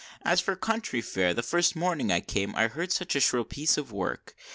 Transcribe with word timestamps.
As 0.23 0.41
for 0.41 0.55
country 0.55 0.99
fare, 0.99 1.31
the 1.35 1.43
first 1.43 1.75
morning 1.75 2.11
I 2.11 2.21
came 2.21 2.55
I 2.55 2.67
heard 2.69 2.91
such 2.91 3.15
a 3.15 3.19
shrill 3.19 3.45
piece 3.45 3.77
of 3.77 3.91
work! 3.91 4.33